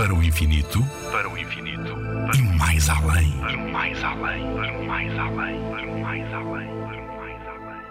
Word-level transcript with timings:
Para 0.00 0.14
o 0.14 0.22
infinito, 0.22 0.82
para 1.12 1.28
o 1.28 1.36
infinito, 1.36 1.94
e 2.34 2.40
mais 2.56 2.88
além. 2.88 3.32
para 3.32 3.54
o 3.54 3.70
mais 3.70 4.02
além, 4.02 4.54
para 4.54 4.72
o 4.78 4.86
mais 4.86 5.18
além, 5.18 5.60
para 5.70 5.86
o 5.86 6.00
mais 6.00 6.32
além, 6.32 6.68
para 6.86 7.02
o 7.02 7.16
mais 7.18 7.46
além. 7.46 7.84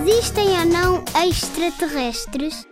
Existem 0.00 0.48
ou 0.48 0.64
não 0.64 1.04
extraterrestres? 1.28 2.66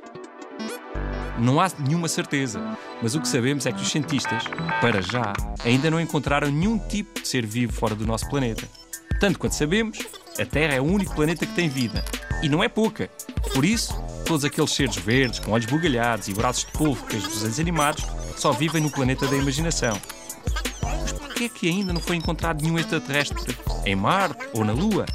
Não 1.38 1.60
há 1.60 1.70
nenhuma 1.78 2.08
certeza, 2.08 2.58
mas 3.02 3.14
o 3.14 3.20
que 3.20 3.28
sabemos 3.28 3.66
é 3.66 3.72
que 3.72 3.82
os 3.82 3.90
cientistas, 3.90 4.44
para 4.80 5.02
já, 5.02 5.34
ainda 5.62 5.90
não 5.90 6.00
encontraram 6.00 6.50
nenhum 6.50 6.78
tipo 6.78 7.20
de 7.20 7.28
ser 7.28 7.44
vivo 7.44 7.74
fora 7.74 7.94
do 7.94 8.06
nosso 8.06 8.26
planeta. 8.30 8.66
Tanto 9.20 9.38
quanto 9.38 9.56
sabemos, 9.56 9.98
a 10.40 10.46
Terra 10.46 10.72
é 10.72 10.80
o 10.80 10.84
único 10.84 11.14
planeta 11.14 11.44
que 11.44 11.52
tem 11.52 11.68
vida. 11.68 12.02
E 12.42 12.48
não 12.48 12.64
é 12.64 12.68
pouca. 12.70 13.10
Por 13.54 13.64
isso, 13.64 13.94
todos 14.26 14.44
aqueles 14.44 14.72
seres 14.72 14.96
verdes, 14.96 15.38
com 15.38 15.52
olhos 15.52 15.66
bugalhados 15.66 16.26
e 16.26 16.34
braços 16.34 16.64
de 16.64 16.72
polvo 16.72 17.06
que 17.06 17.16
os 17.16 17.28
desenhos 17.28 17.60
animados, 17.60 18.04
só 18.36 18.50
vivem 18.50 18.82
no 18.82 18.90
planeta 18.90 19.28
da 19.28 19.36
imaginação. 19.36 19.96
Mas 20.82 21.12
porquê 21.12 21.44
é 21.44 21.48
que 21.48 21.68
ainda 21.68 21.92
não 21.92 22.00
foi 22.00 22.16
encontrado 22.16 22.62
nenhum 22.62 22.78
extraterrestre 22.78 23.56
em 23.86 23.94
Marte 23.94 24.44
ou 24.52 24.64
na 24.64 24.72
Lua? 24.72 25.06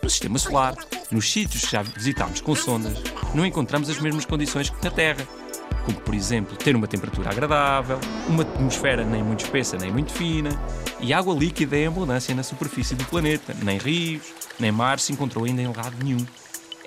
No 0.00 0.08
Sistema 0.08 0.38
Solar, 0.38 0.76
nos 1.10 1.30
sítios 1.30 1.64
que 1.64 1.72
já 1.72 1.82
visitámos 1.82 2.40
com 2.40 2.54
sondas, 2.54 2.96
não 3.34 3.44
encontramos 3.44 3.90
as 3.90 3.98
mesmas 3.98 4.24
condições 4.24 4.70
que 4.70 4.84
na 4.84 4.90
Terra. 4.90 5.26
Como, 5.84 6.00
por 6.00 6.14
exemplo, 6.14 6.56
ter 6.56 6.76
uma 6.76 6.86
temperatura 6.86 7.30
agradável, 7.30 7.98
uma 8.28 8.44
atmosfera 8.44 9.04
nem 9.04 9.20
muito 9.20 9.44
espessa 9.44 9.76
nem 9.76 9.90
muito 9.90 10.12
fina, 10.12 10.50
e 11.00 11.12
água 11.12 11.34
líquida 11.34 11.76
em 11.76 11.88
abundância 11.88 12.32
na 12.36 12.44
superfície 12.44 12.94
do 12.94 13.04
planeta. 13.06 13.52
Nem 13.62 13.78
rios, 13.78 14.22
nem 14.60 14.70
mar 14.70 15.00
se 15.00 15.12
encontrou 15.12 15.44
ainda 15.44 15.60
em 15.60 15.66
lado 15.66 15.96
nenhum. 16.04 16.24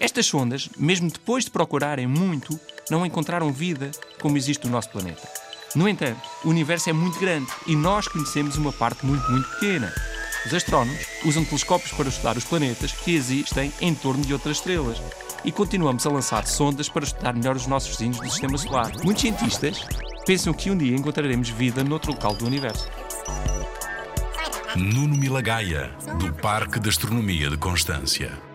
Estas 0.05 0.27
sondas, 0.27 0.69
mesmo 0.77 1.09
depois 1.09 1.45
de 1.45 1.49
procurarem 1.49 2.05
muito, 2.05 2.59
não 2.91 3.03
encontraram 3.03 3.51
vida 3.51 3.89
como 4.21 4.37
existe 4.37 4.67
no 4.67 4.71
nosso 4.71 4.91
planeta. 4.91 5.27
No 5.73 5.89
entanto, 5.89 6.21
o 6.43 6.49
universo 6.49 6.91
é 6.91 6.93
muito 6.93 7.19
grande 7.19 7.51
e 7.65 7.75
nós 7.75 8.07
conhecemos 8.07 8.55
uma 8.55 8.71
parte 8.71 9.03
muito, 9.03 9.27
muito 9.31 9.49
pequena. 9.53 9.91
Os 10.45 10.53
astrónomos 10.53 11.07
usam 11.25 11.43
telescópios 11.43 11.91
para 11.91 12.07
estudar 12.07 12.37
os 12.37 12.43
planetas 12.43 12.91
que 12.91 13.15
existem 13.15 13.73
em 13.81 13.95
torno 13.95 14.23
de 14.23 14.31
outras 14.31 14.57
estrelas. 14.57 15.01
E 15.43 15.51
continuamos 15.51 16.05
a 16.05 16.11
lançar 16.11 16.45
sondas 16.45 16.87
para 16.87 17.03
estudar 17.03 17.33
melhor 17.33 17.55
os 17.55 17.65
nossos 17.65 17.89
vizinhos 17.89 18.19
do 18.19 18.29
Sistema 18.29 18.59
Solar. 18.59 18.91
Muitos 19.03 19.23
cientistas 19.23 19.87
pensam 20.23 20.53
que 20.53 20.69
um 20.69 20.77
dia 20.77 20.95
encontraremos 20.95 21.49
vida 21.49 21.83
noutro 21.83 22.11
local 22.11 22.35
do 22.35 22.45
universo. 22.45 22.87
Nuno 24.75 25.17
Milagaya, 25.17 25.87
do 26.19 26.31
Parque 26.31 26.79
de 26.79 26.89
Astronomia 26.89 27.49
de 27.49 27.57
Constância. 27.57 28.54